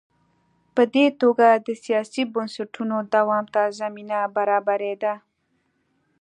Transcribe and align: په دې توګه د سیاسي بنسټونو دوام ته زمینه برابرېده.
په 0.75 0.83
دې 0.93 1.05
توګه 1.21 1.47
د 1.65 1.67
سیاسي 1.83 2.23
بنسټونو 2.33 2.97
دوام 3.13 3.45
ته 3.53 3.61
زمینه 3.79 4.19
برابرېده. 4.35 5.13